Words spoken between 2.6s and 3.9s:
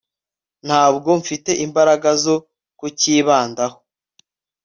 kukibandaho